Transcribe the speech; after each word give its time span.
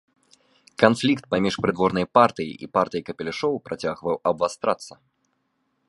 Канфлікт 0.83 1.23
паміж 1.33 1.53
прыдворнай 1.65 2.05
партыяй 2.19 2.53
і 2.67 2.71
партыяй 2.79 3.03
капелюшоў 3.11 3.53
працягваў 3.69 4.15
абвастрацца. 4.33 4.93